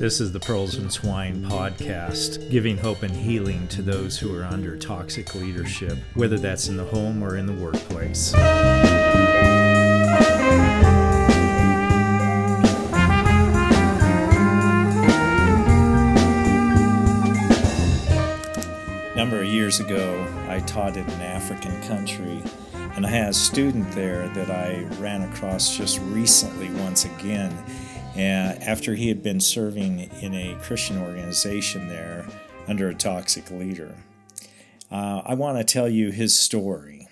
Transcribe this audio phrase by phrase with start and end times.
[0.00, 4.44] This is the Pearls and Swine podcast, giving hope and healing to those who are
[4.44, 8.32] under toxic leadership, whether that's in the home or in the workplace.
[8.32, 8.38] A
[19.14, 22.42] number of years ago, I taught in an African country,
[22.94, 27.52] and I had a student there that I ran across just recently once again
[28.14, 32.26] and after he had been serving in a Christian organization there
[32.66, 33.96] under a toxic leader.
[34.90, 37.08] Uh, I want to tell you his story.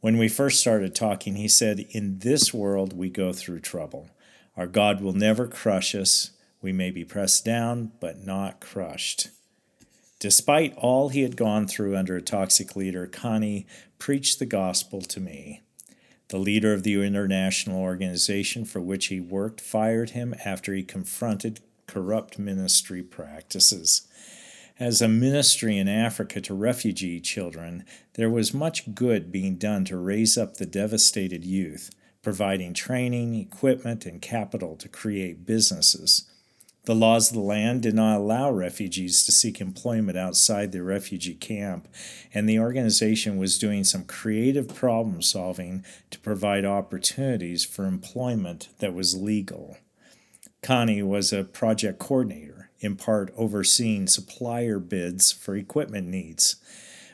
[0.00, 4.10] When we first started talking, he said, In this world we go through trouble.
[4.56, 6.30] Our God will never crush us.
[6.60, 9.28] We may be pressed down, but not crushed.
[10.18, 13.66] Despite all he had gone through under a toxic leader, Connie
[13.98, 15.62] preached the gospel to me.
[16.28, 21.60] The leader of the international organization for which he worked fired him after he confronted
[21.86, 24.06] corrupt ministry practices.
[24.78, 29.96] As a ministry in Africa to refugee children, there was much good being done to
[29.96, 31.90] raise up the devastated youth,
[32.22, 36.30] providing training, equipment, and capital to create businesses.
[36.84, 41.34] The laws of the land did not allow refugees to seek employment outside the refugee
[41.34, 41.86] camp,
[42.32, 48.94] and the organization was doing some creative problem solving to provide opportunities for employment that
[48.94, 49.76] was legal.
[50.62, 56.56] Connie was a project coordinator, in part overseeing supplier bids for equipment needs.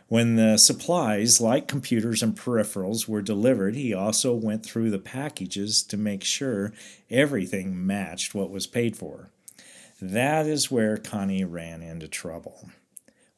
[0.08, 5.82] When the supplies, like computers and peripherals, were delivered, he also went through the packages
[5.84, 6.72] to make sure
[7.10, 9.30] everything matched what was paid for.
[10.06, 12.68] That is where Connie ran into trouble.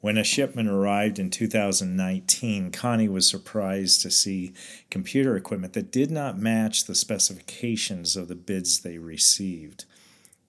[0.00, 4.52] When a shipment arrived in 2019, Connie was surprised to see
[4.90, 9.84] computer equipment that did not match the specifications of the bids they received.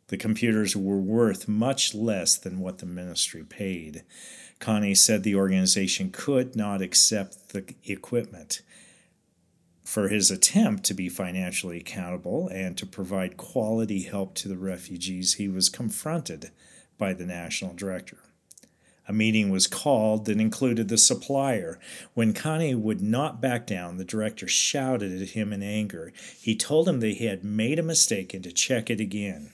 [0.07, 4.03] The computers were worth much less than what the ministry paid.
[4.57, 8.63] Connie said the organization could not accept the equipment
[9.87, 15.35] for his attempt to be financially accountable and to provide quality help to the refugees,
[15.35, 16.51] he was confronted
[16.97, 18.17] by the national director.
[19.07, 21.79] A meeting was called that included the supplier.
[22.15, 26.11] When Connie would not back down, the director shouted at him in anger.
[26.37, 29.53] He told him that he had made a mistake and to check it again.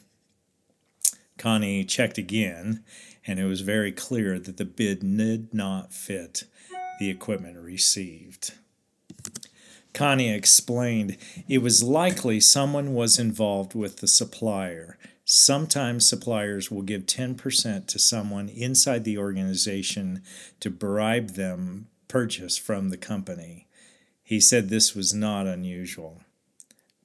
[1.38, 2.84] Connie checked again,
[3.28, 6.46] and it was very clear that the bid did not fit
[7.00, 8.56] the equipment received.
[9.94, 11.18] Connie explained
[11.48, 14.98] it was likely someone was involved with the supplier.
[15.24, 20.24] Sometimes suppliers will give 10% to someone inside the organization
[20.60, 23.68] to bribe them purchase from the company.
[24.24, 26.22] He said this was not unusual.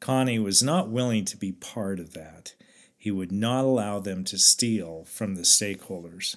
[0.01, 2.55] Connie was not willing to be part of that.
[2.97, 6.37] He would not allow them to steal from the stakeholders.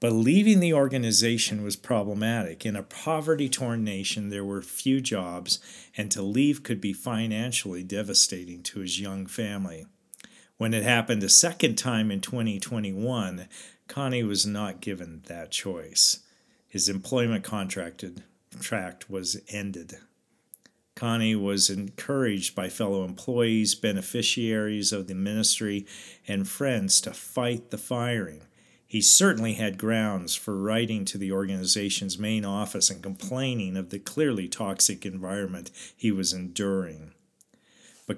[0.00, 2.66] But leaving the organization was problematic.
[2.66, 5.60] In a poverty torn nation, there were few jobs,
[5.96, 9.86] and to leave could be financially devastating to his young family.
[10.56, 13.48] When it happened a second time in 2021,
[13.88, 16.20] Connie was not given that choice.
[16.68, 18.04] His employment contract
[19.08, 19.98] was ended.
[20.94, 25.86] Connie was encouraged by fellow employees, beneficiaries of the ministry,
[26.28, 28.42] and friends to fight the firing.
[28.86, 33.98] He certainly had grounds for writing to the organization's main office and complaining of the
[33.98, 37.12] clearly toxic environment he was enduring.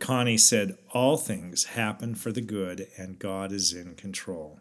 [0.01, 4.61] Connie said, All things happen for the good, and God is in control.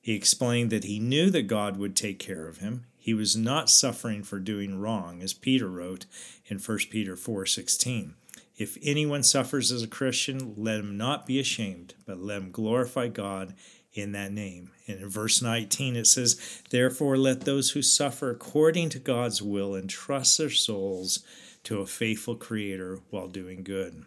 [0.00, 2.86] He explained that he knew that God would take care of him.
[2.96, 6.06] He was not suffering for doing wrong, as Peter wrote
[6.46, 8.14] in 1 Peter 4:16.
[8.56, 13.08] If anyone suffers as a Christian, let him not be ashamed, but let him glorify
[13.08, 13.54] God
[13.94, 14.70] in that name.
[14.86, 19.74] And in verse 19 it says, Therefore let those who suffer according to God's will
[19.74, 21.24] entrust their souls
[21.64, 24.04] to a faithful Creator while doing good.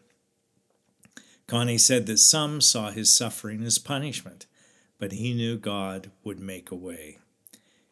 [1.47, 4.48] Connie said that some saw his suffering as punishment,
[4.98, 7.19] but he knew God would make a way.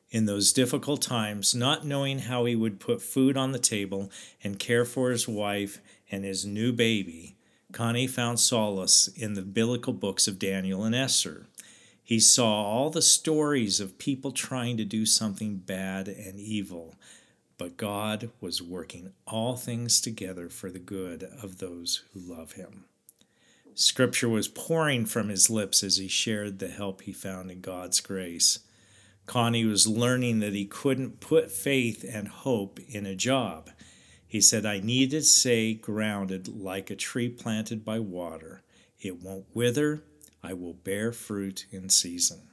[0.10, 4.12] In those difficult times, not knowing how he would put food on the table
[4.44, 5.82] and care for his wife
[6.12, 7.36] and his new baby,
[7.72, 11.48] Connie found solace in the biblical books of Daniel and Esther.
[12.04, 16.96] He saw all the stories of people trying to do something bad and evil,
[17.58, 22.86] but God was working all things together for the good of those who love him.
[23.74, 28.02] Scripture was pouring from his lips as he shared the help he found in God's
[28.02, 28.60] grace.
[29.26, 33.70] Connie was learning that he couldn't put faith and hope in a job.
[34.28, 38.64] He said, I need to stay grounded like a tree planted by water.
[39.00, 40.04] It won't wither,
[40.44, 42.50] I will bear fruit in season.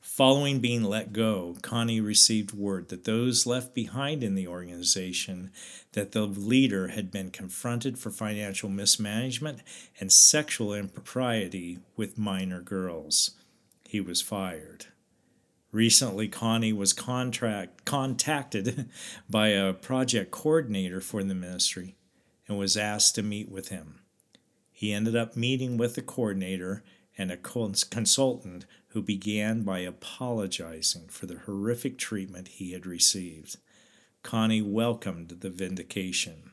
[0.00, 5.50] Following being let go, Connie received word that those left behind in the organization
[5.92, 9.60] that the leader had been confronted for financial mismanagement
[10.00, 13.32] and sexual impropriety with minor girls.
[13.88, 14.86] He was fired.
[15.70, 18.88] Recently, Connie was contract, contacted
[19.30, 21.96] by a project coordinator for the ministry
[22.48, 23.97] and was asked to meet with him.
[24.78, 26.84] He ended up meeting with the coordinator
[27.18, 33.56] and a consultant who began by apologizing for the horrific treatment he had received.
[34.22, 36.52] Connie welcomed the vindication.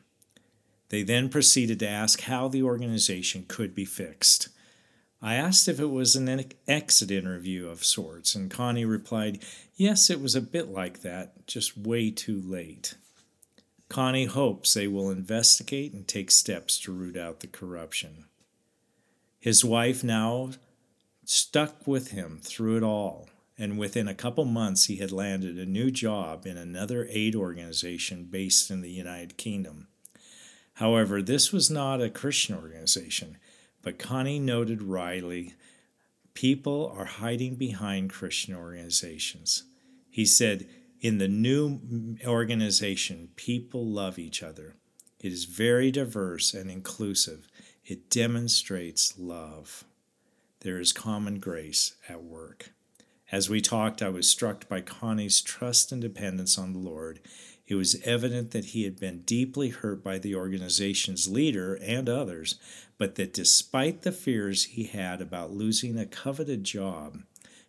[0.88, 4.48] They then proceeded to ask how the organization could be fixed.
[5.22, 9.38] I asked if it was an exit interview of sorts, and Connie replied,
[9.76, 12.96] Yes, it was a bit like that, just way too late.
[13.88, 18.26] Connie hopes they will investigate and take steps to root out the corruption.
[19.38, 20.50] His wife now
[21.24, 23.28] stuck with him through it all,
[23.58, 28.24] and within a couple months he had landed a new job in another aid organization
[28.24, 29.88] based in the United Kingdom.
[30.74, 33.38] However, this was not a Christian organization,
[33.82, 35.54] but Connie noted wryly
[36.34, 39.64] people are hiding behind Christian organizations.
[40.10, 40.66] He said,
[41.06, 44.74] in the new organization, people love each other.
[45.20, 47.46] It is very diverse and inclusive.
[47.84, 49.84] It demonstrates love
[50.62, 52.72] there is common grace at work.
[53.30, 57.20] As we talked, I was struck by Connie's trust and dependence on the Lord.
[57.68, 62.56] It was evident that he had been deeply hurt by the organization's leader and others,
[62.98, 67.18] but that despite the fears he had about losing a coveted job,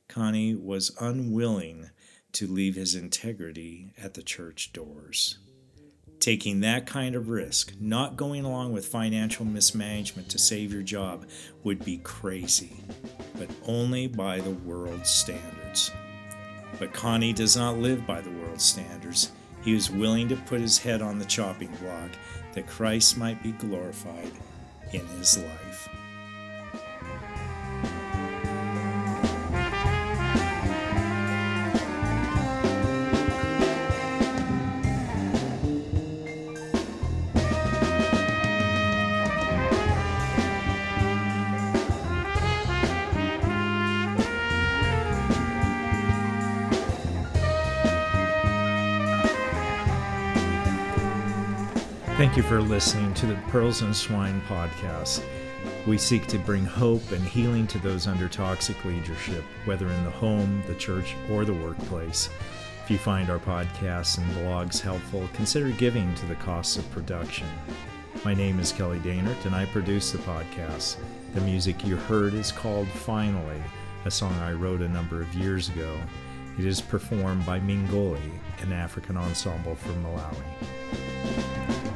[0.08, 1.92] Connie was unwilling
[2.34, 5.38] to leave his integrity at the church doors
[6.20, 11.26] taking that kind of risk, not going along with financial mismanagement to save your job,
[11.64, 12.84] would be crazy,
[13.38, 15.92] but only by the world's standards.
[16.80, 19.32] But Connie does not live by the world's standards.
[19.64, 22.12] He was willing to put his head on the chopping block
[22.54, 24.32] that Christ might be glorified
[24.92, 25.90] in his life.
[52.18, 55.24] Thank you for listening to the Pearls and Swine podcast.
[55.86, 60.10] We seek to bring hope and healing to those under toxic leadership, whether in the
[60.10, 62.32] home, the church, or the workplace.
[62.84, 67.46] If you find our podcasts and blogs helpful, consider giving to the costs of production.
[68.26, 70.98] My name is Kelly Dainert, and I produce the podcast.
[71.36, 73.62] The music you heard is called Finally,
[74.06, 75.96] a song I wrote a number of years ago.
[76.58, 78.32] It is performed by Mingoli,
[78.62, 81.87] an African ensemble from Malawi.